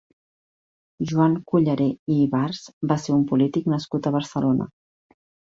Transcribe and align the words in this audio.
Joan 1.11 1.35
Culleré 1.51 1.87
i 2.13 2.17
Ibars 2.23 2.63
va 2.93 2.99
ser 3.05 3.13
un 3.19 3.29
polític 3.33 3.71
nascut 3.75 4.09
a 4.09 4.15
Barcelona. 4.17 4.71